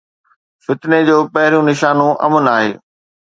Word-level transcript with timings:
فتني 0.65 0.99
جو 1.09 1.17
پهريون 1.33 1.65
نشانو 1.71 2.09
امن 2.25 2.45
آهي. 2.57 2.71